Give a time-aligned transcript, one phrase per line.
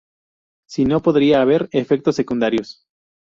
[0.67, 2.87] Si no, podría haber "efectos secundarios".